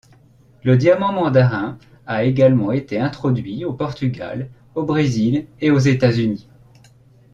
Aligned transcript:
Le 0.63 0.77
diamant 0.77 1.13
mandarin 1.13 1.77
a 2.07 2.23
également 2.23 2.71
été 2.71 2.99
introduit 2.99 3.65
au 3.65 3.73
Portugal, 3.73 4.49
au 4.73 4.81
Brésil 4.81 5.45
et 5.59 5.69
aux 5.69 5.77
États-Unis. 5.77 6.49